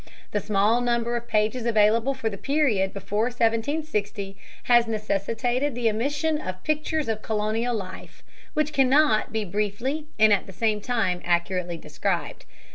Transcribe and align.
The 0.31 0.39
small 0.39 0.81
number 0.81 1.15
of 1.15 1.27
pages 1.27 1.67
available 1.67 2.15
for 2.15 2.27
the 2.27 2.35
period 2.35 2.91
before 2.91 3.25
1760 3.25 4.35
has 4.63 4.87
necessitated 4.87 5.75
the 5.75 5.87
omission 5.91 6.41
of 6.41 6.63
"pictures 6.63 7.07
of 7.07 7.21
colonial 7.21 7.75
life," 7.75 8.23
which 8.55 8.73
cannot 8.73 9.31
be 9.31 9.45
briefly 9.45 10.07
and 10.17 10.33
at 10.33 10.47
the 10.47 10.53
same 10.53 10.81
time 10.81 11.21
accurately 11.23 11.77
described. 11.77 12.45